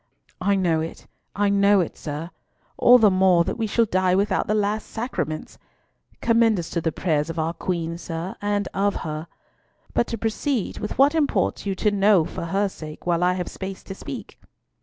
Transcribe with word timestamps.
"I 0.41 0.55
know 0.55 0.79
it, 0.81 1.05
I 1.35 1.49
know 1.49 1.79
it, 1.79 1.95
sir. 1.95 2.31
All 2.75 2.97
the 2.97 3.11
more 3.11 3.43
that 3.43 3.59
we 3.59 3.67
shall 3.67 3.85
die 3.85 4.15
without 4.15 4.47
the 4.47 4.55
last 4.55 4.87
sacraments. 4.87 5.59
Commend 6.21 6.57
us 6.57 6.71
to 6.71 6.81
the 6.81 6.91
prayers 6.91 7.29
of 7.29 7.37
our 7.37 7.53
Queen, 7.53 7.99
sir, 7.99 8.35
and 8.41 8.67
of 8.73 8.95
her. 9.05 9.27
But 9.93 10.07
to 10.07 10.17
proceed 10.17 10.79
with 10.79 10.97
what 10.97 11.13
imports 11.13 11.67
you 11.67 11.75
to 11.75 11.91
know 11.91 12.25
for 12.25 12.45
her 12.45 12.67
sake, 12.67 13.05
while 13.05 13.23
I 13.23 13.33
have 13.33 13.47
space 13.47 13.83
to 13.83 13.93
speak." 13.93 14.39